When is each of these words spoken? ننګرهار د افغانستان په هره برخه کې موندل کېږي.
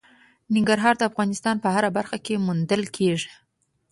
ننګرهار 0.55 0.93
د 0.97 1.03
افغانستان 1.09 1.55
په 1.63 1.67
هره 1.75 1.89
برخه 1.97 2.17
کې 2.25 2.43
موندل 2.45 2.83
کېږي. 2.95 3.31